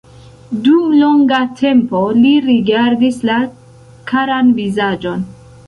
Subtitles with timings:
[0.67, 3.39] Dum longa tempo li rigardis la
[4.15, 5.27] karan vizaĝon.